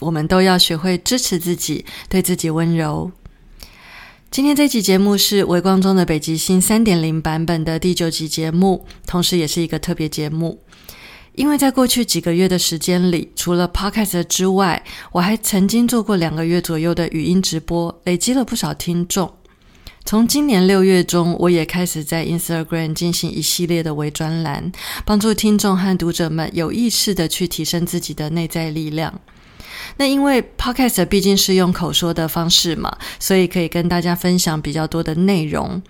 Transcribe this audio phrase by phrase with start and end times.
[0.00, 3.10] 我们都要学会支持自己，对自己温柔。
[4.30, 10.60] 今天这期节目是微光中的北极星三点零版本的第九集节目，同时也是一个特别节目。
[11.34, 19.32] 因为在过去几个月的时间里，除了 Podcast 之外，我还曾经做过两个月左右的语音直播，累积了不少听众。
[20.04, 24.72] 从今年六月中，我也开始在 Instagram 进行一系列的微专栏，
[25.04, 29.20] 帮助听众和读者们有意识的去提升自己的内在力量。
[29.96, 35.82] 那因为 Podcast 毕竟是用口说的方式嘛，所以可以跟大家分享比较多的内容，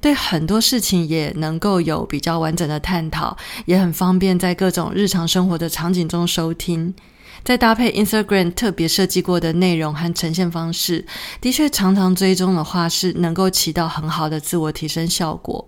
[0.00, 6.94] 对很多事情也能够有比较完整的探讨，也很方便在各种日常生活的场景中收听。
[7.44, 11.04] 再搭配 Instagram 特别设计过的内容和呈现方式，
[11.40, 15.66] 的确常常追踪的话是能够起到很好的自我提升效果。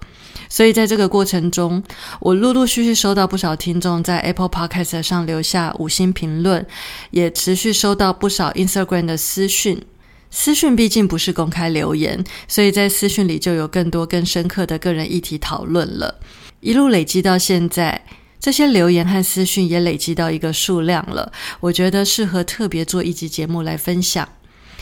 [0.48, 1.82] 所以在这个过程中，
[2.20, 6.66] 我陆陆续续收到不少听众在 Apple Podcast 上留下五星评论，
[7.10, 9.82] 也持续收到不少 Instagram 的私讯。
[10.30, 16.20] 私讯毕竟不是公开留言，所以在私讯里就有更多更深刻的个人议题讨论了。
[16.60, 18.04] 一路累积到现在。
[18.40, 24.26] 这些留言和私讯也累积到一个数量了，我觉得适合特别做一集节目来分享，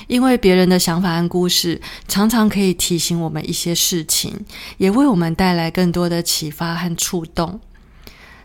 [0.06, 4.32] 因为别人的想法和故事常常可以提醒我们一些事情，
[4.76, 7.60] 也为我们带来更多的启发和触动。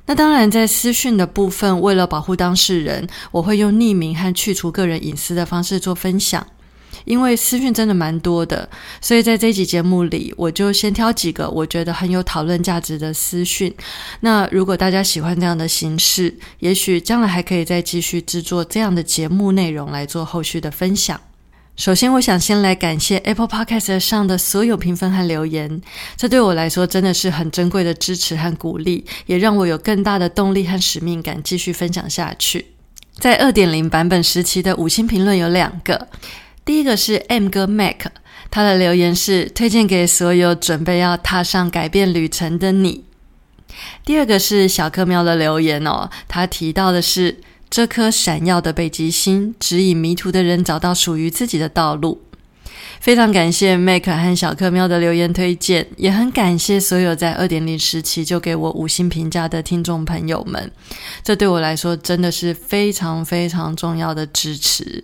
[0.06, 6.46] 那当然，在私讯的部分，为了保护当事人，我会用匿名和去除个人隐私的方式做分享。
[7.06, 8.68] 因为私讯真的蛮多的，
[9.02, 13.74] 所以在这集节目里，我就先挑几个我觉得很有讨论价值的私讯。
[14.22, 21.20] 那如果大家喜欢这样的形式，也许将来还可以再继续制作这样的节目内容来做后续的分享。
[21.76, 25.82] 首先，我想先来感谢 Apple Podcast 上的所有评分和留言，
[26.16, 32.68] 这对我来说真的是很珍贵的支持和鼓励，也让我有更大的动力和使命感继续分享下去。
[33.18, 36.08] 在二点零版本时期的五星评论有两个。
[36.66, 38.08] 第一个是 M 哥 Mac，
[38.50, 43.04] 他的留言是推荐给所有准备要踏上改变旅程的你。
[44.06, 52.22] 第二个是小克喵的留言哦，他提到的是这颗闪耀的北极星指引迷途的人找到属于自己的道路。
[53.02, 60.72] 非常感谢 Mac 和小克喵的留言推荐，也很感谢所有在二点零时期就给我五星评价的听众朋友们，
[61.22, 65.04] 这对我来说真的是非常非常重要的支持。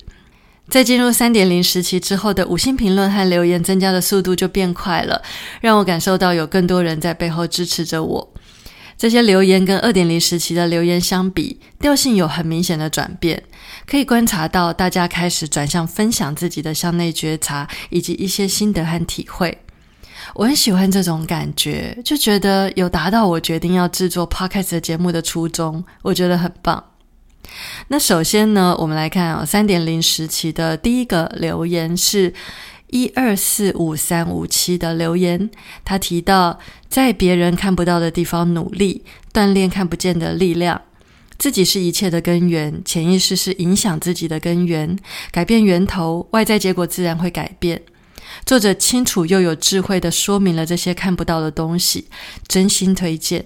[0.70, 5.22] 在进入三点零时期之后的五星评论和留言增加的速度就变快了，
[5.62, 8.34] 让我感受到有更多人在背后支持着我。
[8.98, 13.42] 这些留言跟二点零时期的留言相比，调性有很明显的转变，
[13.88, 19.58] 可以观察到大家开始转向分享自己的向内觉察以及一些心得和体会。
[20.36, 26.84] 我很喜欢这种感觉，就觉得有达到我决定要制作 podcast 节目的初衷，我觉得很棒。
[27.88, 32.34] 那首先呢，我们来看啊，三点零时期的第一个留言是
[32.88, 35.50] 一二四五三五七的留言，
[35.84, 40.82] 他提到在别人看不到的地方努力，锻炼看不见的力量，
[41.38, 44.98] 自己是一切的根源，潜意识是影响自己的根源，
[45.32, 47.82] 改变源头，外在结果自然会改变。
[48.46, 52.06] 作者清楚又有智慧的说明了这些看不到的东西，
[52.48, 53.46] 真心推荐。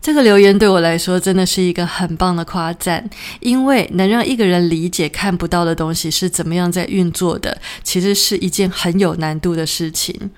[0.00, 10.30] 这个留言对我来说真的是一个很棒的夸赞，因为能让一个人理解看不到的东西是怎么样在运作的，其实是一件很有难度的事情。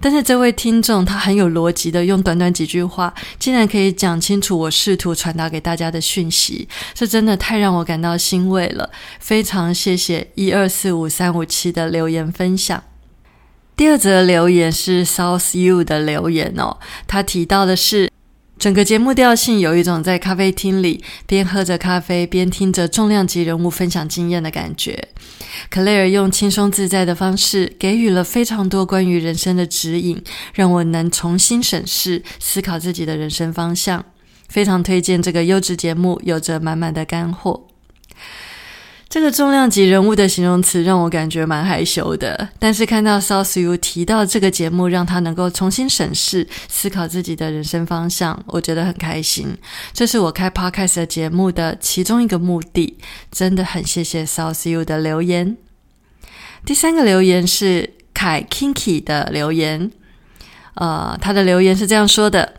[0.00, 8.90] 但是这位听众他很有逻辑的用短短几句话，竟然可以讲清楚我试图传达给大家的讯息，这真的太让我感到欣慰了。
[9.20, 12.82] 非常谢谢一二四五三五七的留言分享。
[13.76, 18.11] 第二则留言是 South U 的留言哦，他提到的是。
[18.62, 25.08] 整个节目调性有一种在咖啡厅里边喝着咖啡边听着重量级人物分享经验的感觉。
[25.68, 30.22] 克莱尔用轻松自在的方式给予了非常多关于人生的指引，
[30.54, 34.04] 让我能重新审视、思考自己的人生方向。
[34.48, 37.71] 非常推荐这个优质节目，有着满满的干货。
[39.12, 49.54] 这个重量级人物的形容词让我感觉蛮害羞的，但是看到 South U 提到这个节目让他能够重新审视、思考自己的人生方向，我觉得很开心。
[49.92, 52.96] 这是我开 Podcast 节目的其中一个目的，
[53.30, 55.58] 真的很谢谢 South U 的留言。
[56.64, 59.90] 第三个留言是凯 Kinky 的留言，
[60.76, 62.54] 呃，他的留言是这样说的：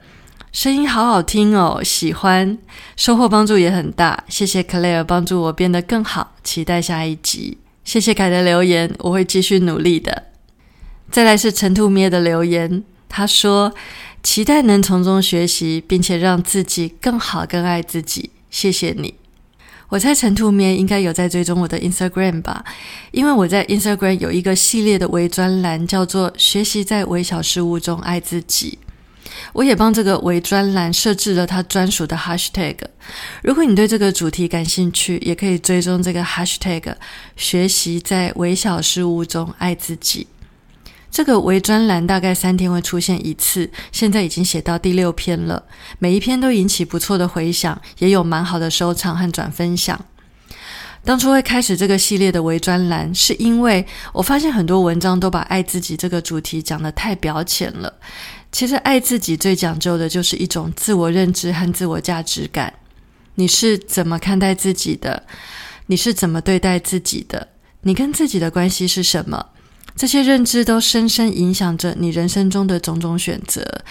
[0.54, 2.60] 声音好好听哦，喜欢，
[2.96, 7.58] 收获帮助也很大，谢谢 Claire 帮助我变得更好，期待下一集。
[7.84, 10.26] 谢谢凯的留言，我会继续努力的。
[11.10, 13.74] 再来是陈兔咩的留言，他说
[14.22, 18.30] 期待能从中学习，并且让自己更好、更爱自己。
[18.52, 19.16] 谢谢你。
[19.90, 22.64] 我猜陈兔咩应该有在追踪我的 Instagram 吧，
[23.10, 28.78] 因为我在 Instagram 有一个系列的微专栏，叫做“学习在微小事物中爱自己”。
[29.54, 32.76] 我也帮这个微专栏设置了它专属的 Hashtag。
[33.42, 36.96] 如果你对这个主题感兴趣，也可以追踪这个 Hashtag“
[37.36, 40.28] 学习在微小事物中爱自己”。
[41.12, 45.64] 这个微专栏大概三天会出现一次，现在已经写到第六篇了，
[46.00, 50.04] 每一篇都引起不错的回响，也有蛮好的收藏和转分享。
[51.06, 57.94] 当初会开始这个系列的微专栏，是因为我发现很多文章都把爱自己这个主题讲得太表浅了。
[58.54, 62.72] 其实爱自己最讲究的就是一种自我认知和自我价值感。
[63.36, 65.24] 你是怎么看待自己的？
[65.88, 67.48] 你是怎么对待自己的？
[67.82, 69.48] 你跟自己的关系是什么？
[69.96, 73.84] 这些认知都深深影响着你人生中的种种选择。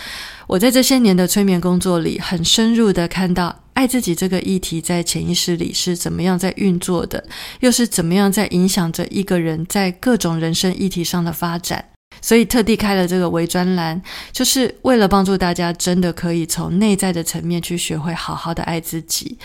[0.46, 7.24] 我在这些年的催眠工作里，很深入的看到爱自己这个议题在潜意识里是怎么样在运作的，
[7.60, 11.91] 又是怎么样在影响着一个人在各种人生议题上的发展。
[12.20, 14.00] 所以特地开了这个微专栏，
[14.30, 19.38] 就是为了帮助大家真的可以从内在的层面去学会好好的爱自己。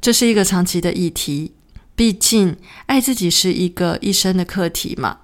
[0.00, 1.52] 这是一个长期的议题，
[1.94, 2.56] 毕竟
[2.86, 5.18] 爱自己是一个一生的课题嘛。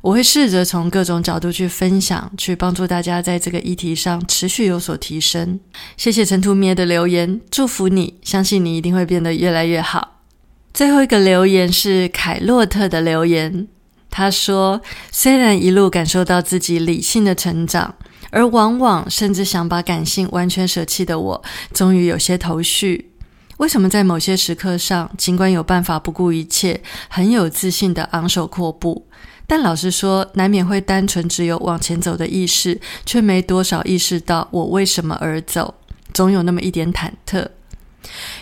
[0.00, 5.58] 我会试着从各种角度去分享，去帮助大家在这个议题上持续有所提升。
[5.96, 10.22] 谢谢陈图咩的留言，祝福你，相信你一定会变得越来越好。
[10.72, 13.66] 最后一个留言是凯洛特的留言，
[14.10, 14.80] 他说
[15.12, 17.94] ：“虽然一路感受到自己理性的成长，
[18.30, 23.10] 而往往甚至想把感性完全舍弃的我，终于有些头绪。
[23.58, 29.06] 为什么在某些时刻上，尽管有办法不顾一切，很有自信的昂首阔步？”
[29.46, 35.74] 但老实说，难免会单纯只有往前走的意识，却没多少意识到我为什么而走，
[36.12, 37.48] 总有那么一点忐忑。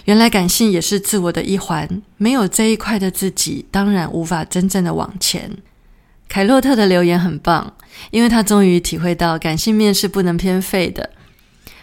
[0.05, 5.51] 原来感性也是自我的一环，没有这一块的自己，当然无法真正的往前。
[6.29, 7.75] 凯洛特的留言很棒，
[8.11, 11.11] 因为他终于体会到感性面是不能偏废的。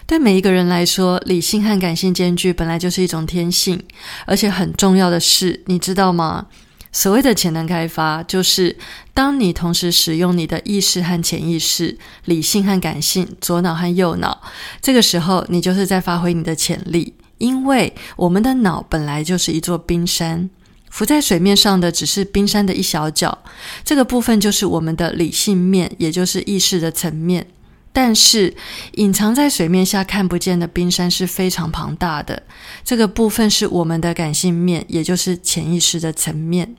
[0.06, 3.82] 对每一个人来说，理性和感性兼具本来就是一种天性，
[4.26, 6.48] 而且很重要的是，你知道吗？
[6.92, 8.78] 所谓的潜能开发，就是
[9.14, 14.42] 当你同时使用你的意识和潜意识、理性和感性、左脑和右脑，
[14.82, 17.14] 这个时候你就是在发挥你的潜力。
[17.44, 20.50] 因为我们的脑本来就是一座冰山，
[20.90, 23.38] 浮在水面上的只是冰山的一小角，
[23.84, 27.46] 这个部分就是我们的理性面，也就是意识的层面。
[27.92, 28.56] 但是，
[28.94, 32.42] 隐藏在水面下看不见的冰山是非常庞大的，
[32.86, 36.76] 这个部分是我们的感性面，也就是潜意识的层面。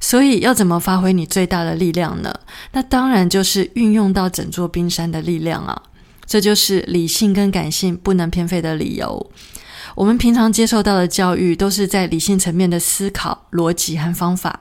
[0.00, 2.34] 所以，要怎么发挥你最大的力量呢？
[2.72, 5.82] 那当然就是运用到整座冰山的力量啊！
[6.26, 9.30] 这就是理性跟感性不能偏废的理由。
[9.94, 14.60] 我们平常接受到的教育都是在理性层面的思考、逻辑和方法。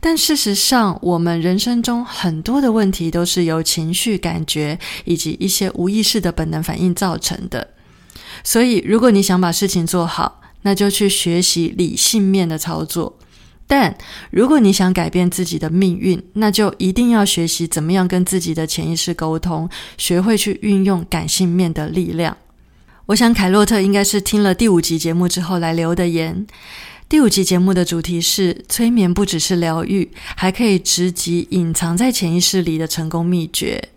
[0.00, 7.68] 但事实上，我们人生中很多的问题都是由情绪、感觉以及一些无意识的本能反应造成的。
[8.42, 13.14] 所以，如果你想把事情做好，那就去学习理性面的操作；
[13.66, 13.96] 但
[14.30, 22.36] 如果你想改变自己的命运，那就一定要学习怎么样跟自己的潜意识沟通，学会去运用感性面的力量。
[23.06, 26.46] 我想，凯洛特应该是听了第五集节目之后来留的言。
[27.08, 33.88] 第五集节目的主题是：催眠不只是疗愈，还可以直击隐藏在潜意识里的成功秘诀。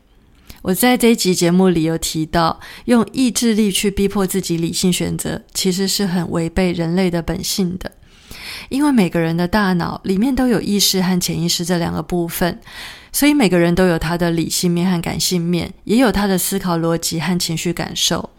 [0.63, 7.91] 我在这一集节目里有提到，用意志力去逼迫自己理性选择，其实是很违背人类的本性的。
[8.69, 12.59] 因为每个人的大脑里面都有意识和潜意识这两个部分，
[13.11, 18.31] 所以每个人都有他的理性面和感性面，也有他的思考逻辑和情绪感受。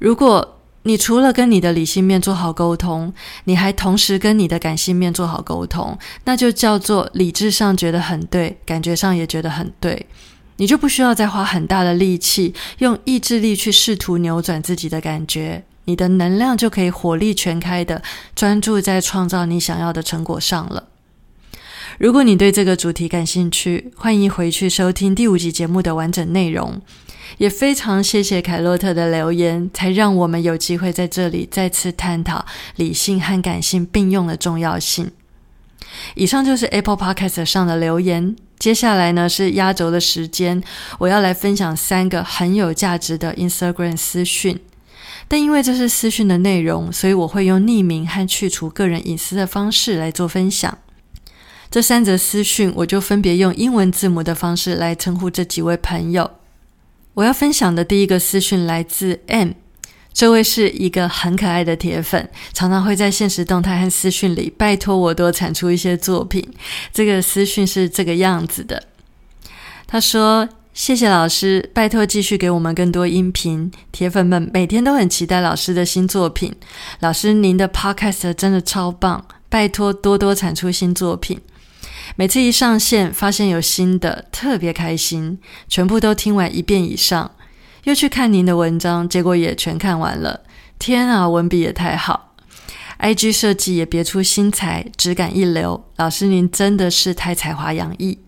[0.00, 3.12] 如果你除了跟你的理性面做好沟通，
[3.44, 10.06] 你还同时跟你的感性面做好沟通，那就叫做理智上觉得很对，感觉上也觉得很对，
[10.56, 18.02] 你就不需要再花很大的力气，用意志力去试图扭转自己的感觉，你的能量就可以火力全开的
[18.34, 20.84] 专注在创造你想要的成果上了。
[21.98, 26.80] 如果你对这个主题感兴趣，欢迎回去收听第五集节目的完整内容。
[27.38, 32.44] 也非常谢谢凯洛特的留言，才让我们有机会在这里再次探讨
[32.76, 35.10] 理性和感性并用的重要性。
[36.14, 38.36] 以上就是 Apple Podcast 上的留言。
[38.58, 40.62] 接下来呢是压轴的时间，
[40.98, 44.60] 我要来分享三个很有价值的 Instagram 私讯。
[45.28, 50.76] 但因为这是私讯的内容，所以我会用匿名和去除个人隐私的方式来做分享。
[51.70, 56.30] 这三则私讯，我就分别用英文字母的方式来称呼这几位朋友。
[57.14, 59.50] 我要分享的第一个私讯来自 M。
[60.12, 66.46] 这位是一个很可爱的铁粉，常常会在现实动态和私讯里拜托我多产出一些作品。
[66.92, 68.82] 这个私讯是这个样子的，
[69.86, 73.70] 他说：“谢谢老师，拜托继续给我们更多音频。
[73.92, 76.52] 铁粉们每天都很期待老师的新作品。
[76.98, 81.40] 老师您的 Podcast 真的超棒，拜托多多产出新作品。
[82.20, 85.38] 每次一上线发现有新的，特别开心，
[85.70, 87.30] 全部都听完一遍以上。”
[87.84, 90.40] 又去看您的文章，结果也全看完了。
[90.78, 92.34] 天啊，文笔也太好
[92.98, 95.82] ！IG 设计也别出心裁，质感一流。
[95.96, 98.18] 老师您真的是太才华洋溢！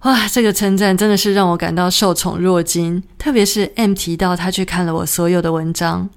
[0.00, 3.00] 哇，这个称赞真的是让我感到受宠若惊。
[3.16, 6.10] 特别是 M 提到他去看了我所有的文章。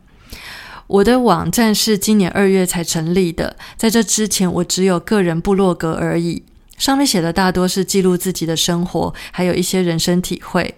[0.89, 6.43] 我的网站是今年二月才成立的，在这之前我只有个人部落格而已，
[6.77, 10.75] 上面写的大多是记录自己的生活，还有一些人生体会。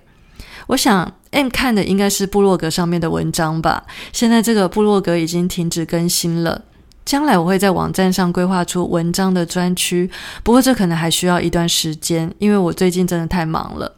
[0.68, 1.14] 我想。
[1.32, 3.86] M 看的应该是部落格上面的文章吧。
[4.12, 6.62] 现在这个部落格已经停止更新了。
[7.06, 10.12] 将来我会在网站上规划出文章的专区，
[10.44, 13.96] 不过这可能还需要一段时间，因为我最近真的太忙了。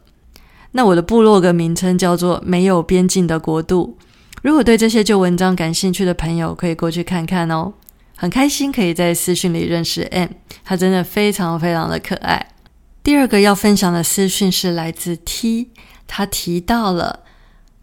[0.70, 3.98] 那我的部落格名称叫做“没有边境的国度”。
[4.42, 7.72] 如果对这些旧文章感兴趣的朋友，可以过去看看哦。
[8.16, 10.28] 很开心可以在私讯里认识 M，
[10.64, 12.50] 他真的非常非常的可爱。
[13.02, 15.70] 第二个要分享的私讯是来自 T，
[16.06, 17.20] 他提到了。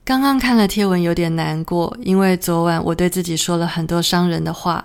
[0.04, 4.84] 刚刚看了贴文，有点难过，因为昨晚我对自己说了很多伤人的话，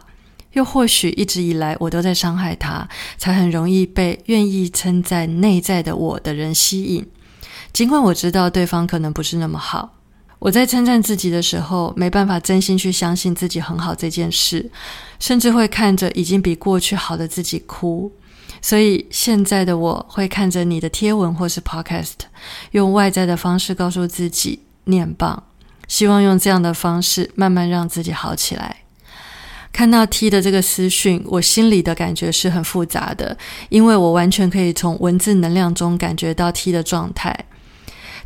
[0.53, 7.07] 又或许一直以来我都在伤害他，才很容易被愿意称赞内在的我的人吸引。
[7.73, 9.96] 尽管我知道对方可能不是那么好，
[10.39, 14.71] 我在称赞自己的时候，没办法真心去相信自己很好这件事，
[15.19, 18.13] 甚至会看着已经比过去好的自己哭。
[18.61, 22.15] 所以现在的我会看着你的贴文或是 Podcast，
[22.73, 24.61] 用外在的方式告诉自己。
[24.89, 25.43] 念棒，
[25.89, 28.77] 希望用这样的方式慢慢让自己好起来。
[29.73, 33.37] 看到 T 的这个私讯，我心里的感觉是很复杂的，
[33.69, 37.37] 因为我完全可以从文字能量中感觉到 T 的状态。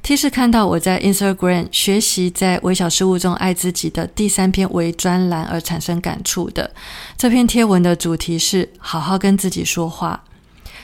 [0.03, 6.71] T 是看到我在 Instagram 学习在微小事物中爱自己的第三篇微专栏而产生感触的。
[7.17, 10.25] 这篇贴文的主题是好好跟自己说话。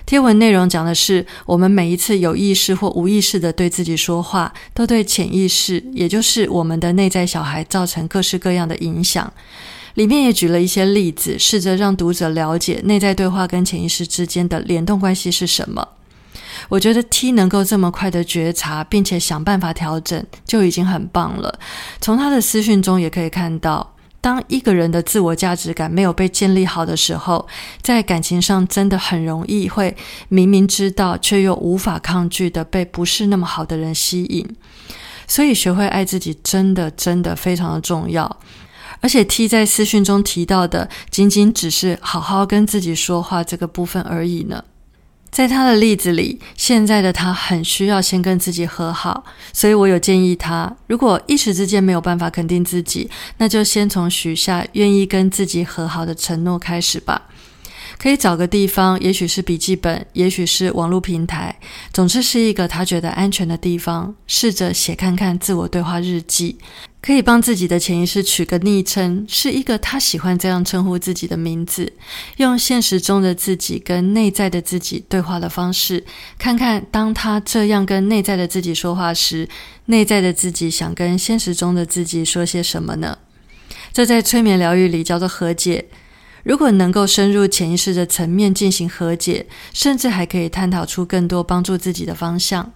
[0.05, 9.33] 贴文内容讲的是，我们每一次有意识或无意识的对自己说话，都对潜意识，也就是我们的内在小孩造成各式各样的影响。
[9.95, 15.89] 里面也举了一些例子，试着让读者了解内在对话跟潜意识之间的联动关系是什么。
[16.69, 21.59] 我觉得 T 能够这么快的觉察，并且想办法调整，就已经很棒了。
[22.01, 23.93] 从他的私讯中也可以看到。
[24.19, 27.47] 当一个人的自我价值感没有被建立好的时候，
[27.81, 29.97] 在感情上真的很容易会
[30.29, 34.45] 明明知道却又无法抗拒的被不是那么好的人吸引。
[35.29, 38.37] 所以，学会爱自己真的真的非常的重要。
[39.01, 44.65] 而且，T 在私讯中提到的，仅仅只是好好跟自己说话这个部分而已呢。
[45.31, 57.23] 在他的例子里，现在的他很需要先跟自己和好，所以我有建议他，如果一时之间没有办法肯定自己，那就先从许下愿意跟自己和好的承诺开始吧。
[57.99, 61.55] 可以找个地方，也许是笔记本，也许是网络平台，
[61.93, 66.59] 总之是一个他觉得安全的地方，试着写看看自我对话日记。
[67.07, 71.93] 可以帮自己的潜意识取个昵称，是一个他喜欢这样称呼自己的名字。
[72.39, 76.05] 用现实中的自己跟内在的自己对话的方式，
[76.37, 79.49] 看看当他这样跟内在的自己说话时，
[79.85, 83.17] 内在的自己想跟现实中的自己说些什么呢？
[83.93, 85.85] 这在催眠疗愈里叫做和解。
[86.43, 92.73] 如果能够深入潜意识的层面进行和解，甚至还可以探讨出更多帮助自己的方向。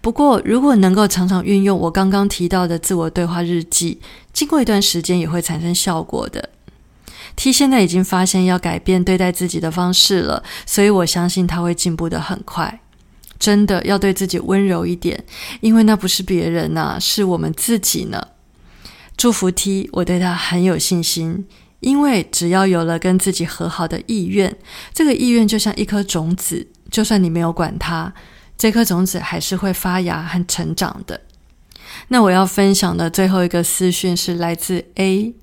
[0.00, 4.00] 不过，如果能够常常运用我刚刚提到的自我对话日记，
[4.32, 6.50] 经过一段时间也会产生效果的。
[7.34, 12.80] T 现在已经发现要改变对待自己的方式了，所以我相信他会进步的很快。
[13.38, 15.22] 真的要对自己温柔一点，
[15.60, 18.28] 因为那不是别人呐，是我们自己呢。
[19.14, 21.46] 祝福 T，我对他很有信心，
[21.80, 24.56] 因为只要有了跟自己和好的意愿，
[24.94, 28.14] 这个意愿就像一颗种子，就算你没有管它。
[28.56, 31.20] 这颗种子还是会发芽和成长的。
[32.08, 35.34] 那我要分享的最后一个私讯是来自 A。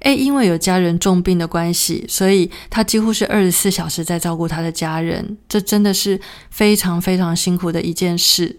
[0.00, 8.58] A 因为有家人重病的关系，所以他几乎是二十四小时在照顾他的家人，这真的是非常非常辛苦的一件事。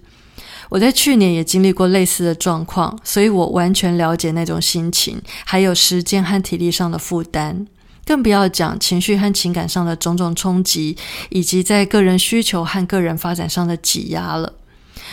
[0.69, 7.67] 我在去年也经历过类似的状况，所以我完全了解那种心情，还有时间和体力上的负担，
[8.05, 10.97] 更不要讲情绪和情感上的种种冲击，
[11.29, 14.53] 以及在个人需求和个人发展上的挤压了。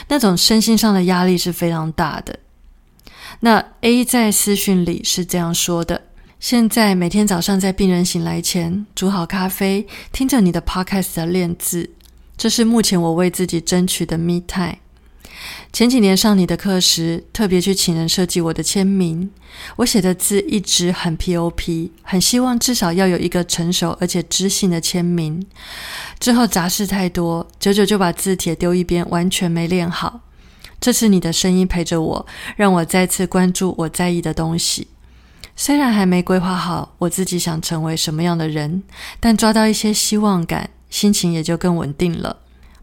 [0.09, 2.39] 那种身心上的压力是非常大的。
[3.41, 6.03] 那 A 在私讯里是这样说的：
[6.39, 11.91] 现在每天早上在病人醒来前煮好咖啡，听着你的 Podcast 练字，
[12.37, 14.79] 这是目前我为自己争取的 Me Time。
[15.73, 19.31] 前几年上你的课时，特别去请人设计我的签名。
[19.77, 25.47] 我写的字一直很 POP，很希望至少要有一个成熟而且知性的签名。
[26.19, 30.21] 之后杂事太多，久久就把字帖丢一边，完全没练好。
[30.81, 34.89] 这次你的声音陪着我，让我再次关注我在意的东西。
[35.55, 38.83] 虽然还没规划好我自己想成为什么样的人，
[39.21, 42.39] 但抓到一些希望感，心情也就更稳定了。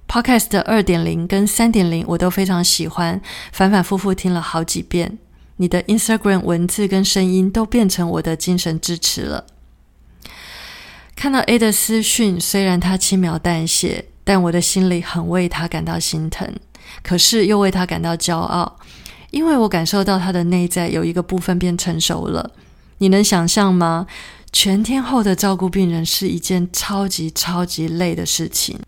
[0.08, 3.22] Podcast 的二点零跟三点零我都非常喜欢，
[3.52, 5.18] 反反复复听了好几遍。
[5.58, 9.46] 你的 Instagram 文字跟声音都变成我的精神支持了。
[11.16, 16.54] 看到 A 的私讯，虽然他轻描淡写，但我的心里很为他感到心疼，
[17.02, 18.80] 可是又为他感到骄傲，
[19.32, 22.52] 因为我感受到他的内在有一个部分变成熟了。
[23.00, 24.06] 你能想象吗？
[24.52, 28.80] 全天候的照顾病人是一件超级超级累的事情。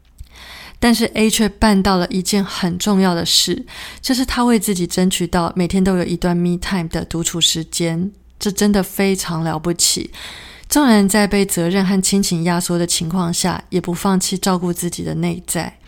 [0.79, 3.65] 但是 A 却办到了一件很重要的事，
[4.01, 10.12] 就是他为自己争取到每天都有一段 me time 的独处时间，这真的非常了不起。
[10.69, 15.79] 纵然在被责任和亲情压缩的情况下，也不放弃照顾自己的内在。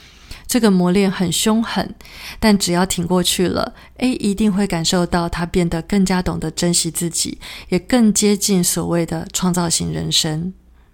[0.48, 1.95] 这个磨练很凶狠，
[2.38, 10.51] 但只要挺过去了，A 一定会感受到他变得更加懂得珍惜自己，也更接近所谓的创造型人生。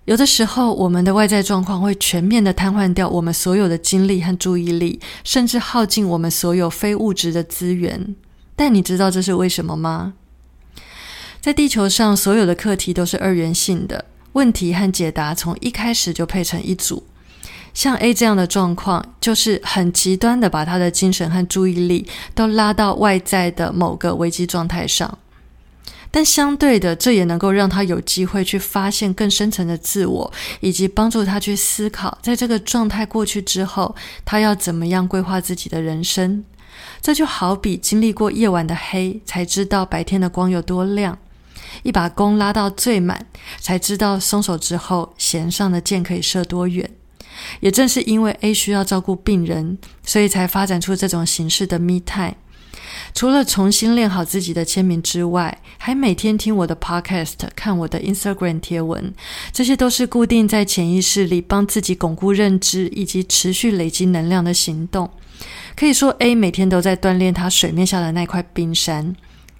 [0.07, 8.15] 有的时候，我们的外在状况会全面的瘫痪掉我们所有的精力和注意力，甚至耗尽我们所有非物质的资源。
[8.55, 10.13] 但你知道这是为什么吗？
[11.41, 17.03] 在地球上，所有的课题都是二元性的，问题和解答从一开始就配成一组。
[17.73, 25.17] 像 A 这样的状况，就是很极端的把他的精神和注意力都拉到外在的某个危机状态上。
[26.10, 36.43] 但相对的，这也能够让他有机会去发现更深层的自我，以及帮助他去思考，在这个状态过去之后，他要怎么样规划自己的人生。
[37.02, 41.15] 这就好比经历过夜晚的黑，才知道白天的光有多亮；
[41.84, 43.26] 一把弓拉到最满，
[43.60, 46.89] 才知道松手之后弦上的箭可以射多远。
[47.60, 52.36] 也正是因为 A 需要照顾病人，所以才发展出这种形式的 Me Time。
[53.13, 59.13] 除了重新练好自己的签名之外，还每天听我的 podcast，看我的 Instagram 贴文，
[59.51, 65.10] 这些都是固定在潜意识里帮自己巩固认知以及持续累积能量的行动。
[65.75, 69.15] 可以说，A 每天都在锻炼他水面下的那块冰山，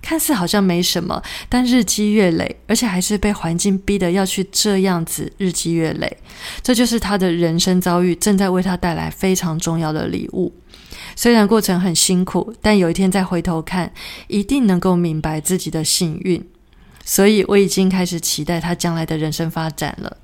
[0.08, 6.17] 看似好像没什么，但日积月累，而且还是被环境逼得要去这样子日积月累，
[6.63, 10.54] 这就是他的人生遭遇正在为他带来非常重要的礼物。
[11.13, 13.91] 虽然过程很辛苦，但有一天再回头看，
[14.30, 16.41] 一定能够明白自己的幸运。
[17.04, 20.15] 所以我已经开始期待他将来的人生发展了。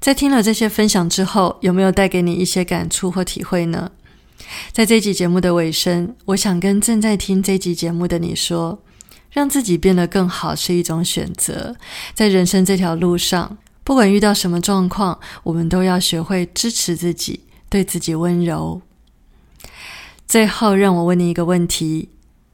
[0.00, 3.92] 在听了这些分享之后，有没有带给你一些感触或体会呢？
[4.72, 8.82] 在这集节目的尾声，我想跟正在听这集节目的你说：
[9.34, 11.74] 让自己变得更好是一种选择。
[12.14, 18.80] 在人生这条路上，不管遇到什么状况，我们都要学会支持自己，对自己温柔。
[20.26, 22.10] 最后，让我问你一个问题：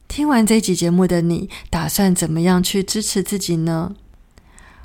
[0.07, 3.93] 听完这集节目的你，打算怎么样去支持自己呢？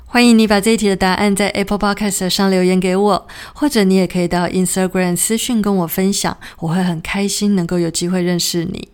[0.05, 8.87] 欢迎你把这一题的答案在 Apple Podcast 上留言给我，或者你也可以到 Instagram 私讯跟我分享，我会很开心能够有机会认识你。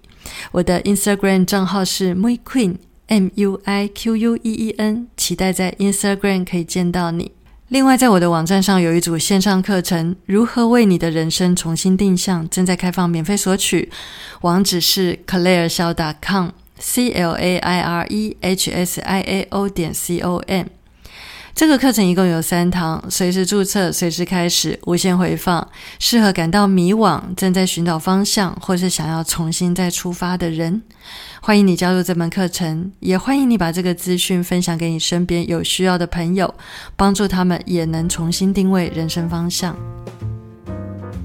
[0.53, 2.77] 我的 Instagram 账号是 Mui Queen
[3.13, 7.31] M U I Q U E E N，期待在 Instagram 可以见到你。
[7.67, 13.91] 另外，在我的网站上有一组线上课程，如何为你的人生重新定向，正在开放免费索取。
[14.41, 20.19] 网址是 claire 小 .com，c l a i r e h s i a o 点 c
[20.21, 20.65] o m。
[21.55, 25.65] 这个课程一共有三堂，随时注册，随时开始，无限回放，
[25.99, 30.81] 适合感到迷惘、正在寻找方向，或是想要重新再出发的人。
[31.41, 36.51] 欢迎你加入这门课程，也欢迎你把这个资讯分享给你身边有需要的朋友，
[36.95, 39.77] 帮助他们也能重新定位人生方向。